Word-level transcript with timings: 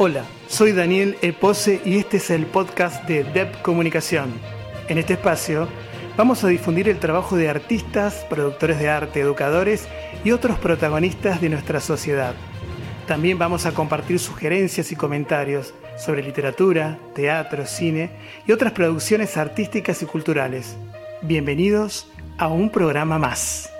Hola, 0.00 0.26
soy 0.46 0.70
Daniel 0.70 1.18
Epose 1.22 1.80
y 1.84 1.98
este 1.98 2.18
es 2.18 2.30
el 2.30 2.46
podcast 2.46 3.04
de 3.08 3.24
DEP 3.24 3.62
Comunicación. 3.62 4.32
En 4.86 4.96
este 4.96 5.14
espacio 5.14 5.66
vamos 6.16 6.44
a 6.44 6.46
difundir 6.46 6.88
el 6.88 7.00
trabajo 7.00 7.34
de 7.34 7.48
artistas, 7.48 8.24
productores 8.30 8.78
de 8.78 8.88
arte, 8.88 9.18
educadores 9.18 9.88
y 10.22 10.30
otros 10.30 10.56
protagonistas 10.60 11.40
de 11.40 11.48
nuestra 11.48 11.80
sociedad. 11.80 12.36
También 13.08 13.38
vamos 13.38 13.66
a 13.66 13.72
compartir 13.72 14.20
sugerencias 14.20 14.92
y 14.92 14.94
comentarios 14.94 15.74
sobre 15.96 16.22
literatura, 16.22 17.00
teatro, 17.16 17.66
cine 17.66 18.10
y 18.46 18.52
otras 18.52 18.74
producciones 18.74 19.36
artísticas 19.36 20.00
y 20.00 20.06
culturales. 20.06 20.76
Bienvenidos 21.22 22.06
a 22.38 22.46
un 22.46 22.70
programa 22.70 23.18
más. 23.18 23.72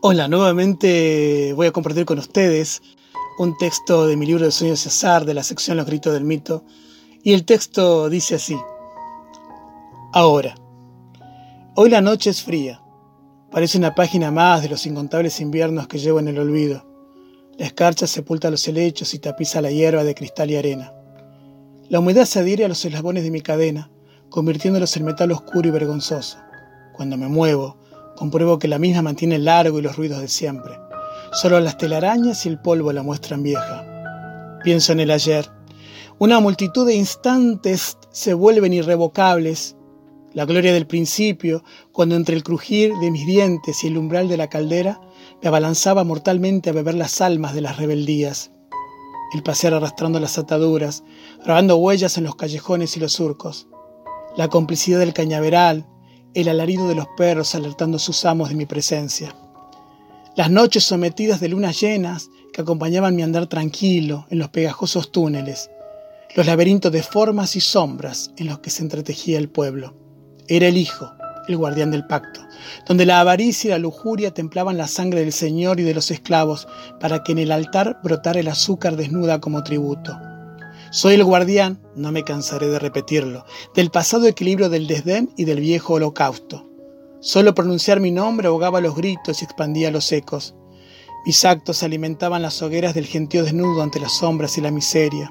Hola, 0.00 0.28
nuevamente 0.28 1.52
voy 1.54 1.66
a 1.66 1.72
compartir 1.72 2.04
con 2.04 2.20
ustedes 2.20 2.82
un 3.36 3.56
texto 3.56 4.06
de 4.06 4.16
mi 4.16 4.26
libro 4.26 4.44
de 4.44 4.52
sueños 4.52 4.78
César 4.78 5.24
de 5.24 5.34
la 5.34 5.42
sección 5.42 5.76
Los 5.76 5.86
gritos 5.86 6.12
del 6.12 6.22
mito 6.22 6.62
y 7.24 7.32
el 7.32 7.44
texto 7.44 8.08
dice 8.08 8.36
así. 8.36 8.56
Ahora, 10.12 10.54
hoy 11.74 11.90
la 11.90 12.00
noche 12.00 12.30
es 12.30 12.44
fría, 12.44 12.80
parece 13.50 13.76
una 13.76 13.96
página 13.96 14.30
más 14.30 14.62
de 14.62 14.68
los 14.68 14.86
incontables 14.86 15.40
inviernos 15.40 15.88
que 15.88 15.98
llevo 15.98 16.20
en 16.20 16.28
el 16.28 16.38
olvido. 16.38 16.86
La 17.58 17.66
escarcha 17.66 18.06
sepulta 18.06 18.52
los 18.52 18.68
helechos 18.68 19.14
y 19.14 19.18
tapiza 19.18 19.60
la 19.60 19.72
hierba 19.72 20.04
de 20.04 20.14
cristal 20.14 20.48
y 20.52 20.56
arena. 20.56 20.92
La 21.88 21.98
humedad 21.98 22.24
se 22.24 22.38
adhiere 22.38 22.64
a 22.64 22.68
los 22.68 22.84
eslabones 22.84 23.24
de 23.24 23.32
mi 23.32 23.40
cadena, 23.40 23.90
convirtiéndolos 24.28 24.96
en 24.96 25.06
metal 25.06 25.32
oscuro 25.32 25.66
y 25.66 25.72
vergonzoso. 25.72 26.38
Cuando 26.94 27.16
me 27.16 27.26
muevo, 27.26 27.78
Compruebo 28.18 28.58
que 28.58 28.66
la 28.66 28.80
misma 28.80 29.02
mantiene 29.02 29.36
el 29.36 29.44
largo 29.44 29.78
y 29.78 29.82
los 29.82 29.96
ruidos 29.96 30.20
de 30.20 30.26
siempre. 30.26 30.76
Solo 31.30 31.60
las 31.60 31.78
telarañas 31.78 32.44
y 32.44 32.48
el 32.48 32.58
polvo 32.58 32.92
la 32.92 33.04
muestran 33.04 33.44
vieja. 33.44 34.58
Pienso 34.64 34.90
en 34.90 34.98
el 34.98 35.12
ayer. 35.12 35.48
Una 36.18 36.40
multitud 36.40 36.84
de 36.84 36.96
instantes 36.96 37.96
se 38.10 38.34
vuelven 38.34 38.72
irrevocables. 38.72 39.76
La 40.32 40.46
gloria 40.46 40.72
del 40.72 40.88
principio, 40.88 41.62
cuando 41.92 42.16
entre 42.16 42.34
el 42.34 42.42
crujir 42.42 42.92
de 42.94 43.12
mis 43.12 43.24
dientes 43.24 43.84
y 43.84 43.86
el 43.86 43.96
umbral 43.96 44.26
de 44.26 44.36
la 44.36 44.48
caldera 44.48 45.00
me 45.40 45.46
abalanzaba 45.46 46.02
mortalmente 46.02 46.70
a 46.70 46.72
beber 46.72 46.96
las 46.96 47.20
almas 47.20 47.54
de 47.54 47.60
las 47.60 47.76
rebeldías. 47.76 48.50
El 49.32 49.44
pasear 49.44 49.74
arrastrando 49.74 50.18
las 50.18 50.38
ataduras, 50.38 51.04
grabando 51.44 51.76
huellas 51.76 52.18
en 52.18 52.24
los 52.24 52.34
callejones 52.34 52.96
y 52.96 53.00
los 53.00 53.12
surcos. 53.12 53.68
La 54.36 54.48
complicidad 54.48 54.98
del 54.98 55.14
cañaveral, 55.14 55.86
el 56.40 56.48
alarido 56.48 56.88
de 56.88 56.94
los 56.94 57.06
perros 57.16 57.54
alertando 57.54 57.96
a 57.96 58.00
sus 58.00 58.24
amos 58.24 58.48
de 58.48 58.54
mi 58.54 58.66
presencia. 58.66 59.34
Las 60.36 60.50
noches 60.50 60.84
sometidas 60.84 61.40
de 61.40 61.48
lunas 61.48 61.80
llenas 61.80 62.30
que 62.52 62.60
acompañaban 62.60 63.16
mi 63.16 63.22
andar 63.22 63.46
tranquilo 63.48 64.26
en 64.30 64.38
los 64.38 64.50
pegajosos 64.50 65.10
túneles, 65.10 65.70
los 66.36 66.46
laberintos 66.46 66.92
de 66.92 67.02
formas 67.02 67.56
y 67.56 67.60
sombras 67.60 68.30
en 68.36 68.46
los 68.46 68.60
que 68.60 68.70
se 68.70 68.82
entretejía 68.82 69.38
el 69.38 69.48
pueblo. 69.48 69.94
Era 70.46 70.68
el 70.68 70.76
Hijo, 70.76 71.10
el 71.48 71.56
guardián 71.56 71.90
del 71.90 72.06
pacto, 72.06 72.40
donde 72.86 73.06
la 73.06 73.20
avaricia 73.20 73.68
y 73.68 73.70
la 73.72 73.78
lujuria 73.78 74.32
templaban 74.32 74.76
la 74.76 74.86
sangre 74.86 75.20
del 75.20 75.32
Señor 75.32 75.80
y 75.80 75.82
de 75.82 75.94
los 75.94 76.10
esclavos 76.10 76.68
para 77.00 77.24
que 77.24 77.32
en 77.32 77.38
el 77.38 77.50
altar 77.50 77.98
brotara 78.04 78.40
el 78.40 78.48
azúcar 78.48 78.96
desnuda 78.96 79.40
como 79.40 79.64
tributo. 79.64 80.16
Soy 80.90 81.14
el 81.14 81.24
guardián, 81.24 81.82
no 81.94 82.12
me 82.12 82.24
cansaré 82.24 82.68
de 82.68 82.78
repetirlo, 82.78 83.44
del 83.74 83.90
pasado 83.90 84.26
equilibrio 84.26 84.70
del 84.70 84.86
desdén 84.86 85.30
y 85.36 85.44
del 85.44 85.60
viejo 85.60 85.94
holocausto. 85.94 86.66
Solo 87.20 87.54
pronunciar 87.54 88.00
mi 88.00 88.10
nombre 88.10 88.48
ahogaba 88.48 88.80
los 88.80 88.96
gritos 88.96 89.42
y 89.42 89.44
expandía 89.44 89.90
los 89.90 90.10
ecos. 90.12 90.54
Mis 91.26 91.44
actos 91.44 91.82
alimentaban 91.82 92.40
las 92.40 92.62
hogueras 92.62 92.94
del 92.94 93.04
gentío 93.04 93.44
desnudo 93.44 93.82
ante 93.82 94.00
las 94.00 94.16
sombras 94.16 94.56
y 94.56 94.62
la 94.62 94.70
miseria. 94.70 95.30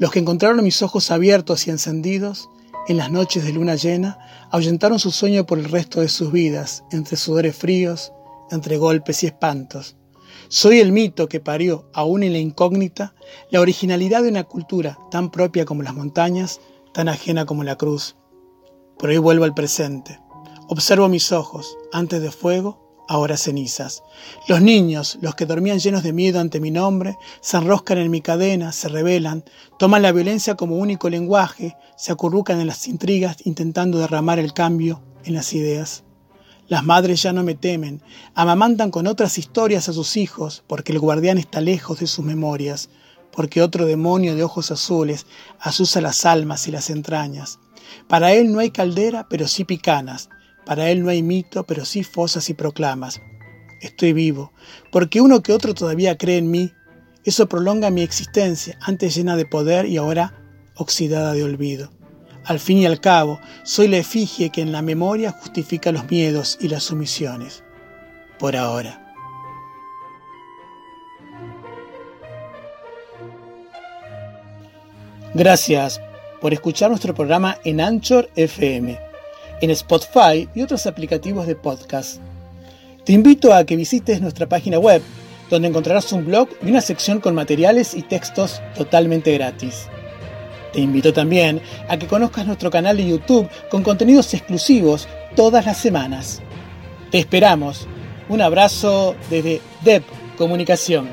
Los 0.00 0.10
que 0.10 0.18
encontraron 0.18 0.64
mis 0.64 0.82
ojos 0.82 1.12
abiertos 1.12 1.68
y 1.68 1.70
encendidos, 1.70 2.48
en 2.88 2.96
las 2.96 3.12
noches 3.12 3.44
de 3.44 3.52
luna 3.52 3.76
llena, 3.76 4.18
ahuyentaron 4.50 4.98
su 4.98 5.12
sueño 5.12 5.46
por 5.46 5.60
el 5.60 5.66
resto 5.66 6.00
de 6.00 6.08
sus 6.08 6.32
vidas, 6.32 6.82
entre 6.90 7.16
sudores 7.16 7.54
fríos, 7.54 8.12
entre 8.50 8.78
golpes 8.78 9.22
y 9.22 9.26
espantos. 9.26 9.96
Soy 10.48 10.80
el 10.80 10.92
mito 10.92 11.28
que 11.28 11.40
parió, 11.40 11.88
aún 11.92 12.22
en 12.22 12.32
la 12.32 12.38
incógnita, 12.38 13.14
la 13.50 13.60
originalidad 13.60 14.22
de 14.22 14.28
una 14.28 14.44
cultura 14.44 14.98
tan 15.10 15.30
propia 15.30 15.64
como 15.64 15.82
las 15.82 15.94
montañas, 15.94 16.60
tan 16.92 17.08
ajena 17.08 17.46
como 17.46 17.64
la 17.64 17.76
cruz. 17.76 18.16
Pero 18.98 19.12
hoy 19.12 19.18
vuelvo 19.18 19.44
al 19.44 19.54
presente. 19.54 20.20
Observo 20.68 21.08
mis 21.08 21.32
ojos, 21.32 21.76
antes 21.92 22.22
de 22.22 22.30
fuego, 22.30 22.86
ahora 23.08 23.36
cenizas. 23.36 24.02
Los 24.48 24.62
niños, 24.62 25.18
los 25.20 25.34
que 25.34 25.46
dormían 25.46 25.78
llenos 25.78 26.02
de 26.02 26.12
miedo 26.12 26.40
ante 26.40 26.60
mi 26.60 26.70
nombre, 26.70 27.16
se 27.40 27.56
enroscan 27.56 27.98
en 27.98 28.10
mi 28.10 28.20
cadena, 28.20 28.72
se 28.72 28.88
rebelan, 28.88 29.44
toman 29.78 30.02
la 30.02 30.12
violencia 30.12 30.54
como 30.54 30.76
único 30.76 31.08
lenguaje, 31.10 31.76
se 31.96 32.12
acurrucan 32.12 32.60
en 32.60 32.66
las 32.66 32.88
intrigas 32.88 33.36
intentando 33.44 33.98
derramar 33.98 34.38
el 34.38 34.52
cambio 34.52 35.02
en 35.24 35.34
las 35.34 35.52
ideas. 35.52 36.05
Las 36.68 36.84
madres 36.84 37.22
ya 37.22 37.32
no 37.32 37.44
me 37.44 37.54
temen, 37.54 38.02
amamantan 38.34 38.90
con 38.90 39.06
otras 39.06 39.38
historias 39.38 39.88
a 39.88 39.92
sus 39.92 40.16
hijos, 40.16 40.64
porque 40.66 40.92
el 40.92 40.98
guardián 40.98 41.38
está 41.38 41.60
lejos 41.60 42.00
de 42.00 42.08
sus 42.08 42.24
memorias, 42.24 42.90
porque 43.30 43.62
otro 43.62 43.86
demonio 43.86 44.34
de 44.34 44.42
ojos 44.42 44.72
azules 44.72 45.26
asusa 45.60 46.00
las 46.00 46.26
almas 46.26 46.66
y 46.66 46.72
las 46.72 46.90
entrañas. 46.90 47.60
Para 48.08 48.32
él 48.32 48.52
no 48.52 48.58
hay 48.58 48.70
caldera, 48.70 49.28
pero 49.30 49.46
sí 49.46 49.64
picanas, 49.64 50.28
para 50.64 50.90
él 50.90 51.04
no 51.04 51.10
hay 51.10 51.22
mito, 51.22 51.64
pero 51.64 51.84
sí 51.84 52.02
fosas 52.02 52.50
y 52.50 52.54
proclamas. 52.54 53.20
Estoy 53.80 54.12
vivo, 54.12 54.52
porque 54.90 55.20
uno 55.20 55.42
que 55.42 55.52
otro 55.52 55.72
todavía 55.72 56.18
cree 56.18 56.38
en 56.38 56.50
mí. 56.50 56.72
Eso 57.24 57.48
prolonga 57.48 57.90
mi 57.90 58.02
existencia, 58.02 58.76
antes 58.80 59.14
llena 59.14 59.36
de 59.36 59.46
poder 59.46 59.86
y 59.86 59.98
ahora 59.98 60.34
oxidada 60.74 61.32
de 61.34 61.44
olvido. 61.44 61.95
Al 62.46 62.60
fin 62.60 62.78
y 62.78 62.86
al 62.86 63.00
cabo, 63.00 63.40
soy 63.64 63.88
la 63.88 63.96
efigie 63.96 64.50
que 64.50 64.60
en 64.60 64.70
la 64.70 64.80
memoria 64.80 65.32
justifica 65.32 65.90
los 65.90 66.08
miedos 66.08 66.56
y 66.60 66.68
las 66.68 66.84
sumisiones. 66.84 67.64
Por 68.38 68.56
ahora. 68.56 69.02
Gracias 75.34 76.00
por 76.40 76.52
escuchar 76.52 76.90
nuestro 76.90 77.14
programa 77.14 77.58
en 77.64 77.80
Anchor 77.80 78.30
FM, 78.36 78.96
en 79.60 79.70
Spotify 79.70 80.48
y 80.54 80.62
otros 80.62 80.86
aplicativos 80.86 81.48
de 81.48 81.56
podcast. 81.56 82.20
Te 83.04 83.12
invito 83.12 83.52
a 83.52 83.64
que 83.64 83.74
visites 83.74 84.20
nuestra 84.20 84.48
página 84.48 84.78
web, 84.78 85.02
donde 85.50 85.68
encontrarás 85.68 86.12
un 86.12 86.24
blog 86.24 86.48
y 86.62 86.70
una 86.70 86.80
sección 86.80 87.20
con 87.20 87.34
materiales 87.34 87.94
y 87.94 88.02
textos 88.02 88.62
totalmente 88.76 89.32
gratis. 89.34 89.88
Te 90.76 90.82
invito 90.82 91.10
también 91.10 91.62
a 91.88 91.96
que 91.96 92.06
conozcas 92.06 92.44
nuestro 92.44 92.70
canal 92.70 92.98
de 92.98 93.08
YouTube 93.08 93.48
con 93.70 93.82
contenidos 93.82 94.34
exclusivos 94.34 95.08
todas 95.34 95.64
las 95.64 95.78
semanas. 95.78 96.42
Te 97.10 97.18
esperamos. 97.18 97.88
Un 98.28 98.42
abrazo 98.42 99.14
desde 99.30 99.62
DEP 99.80 100.04
Comunicación. 100.36 101.08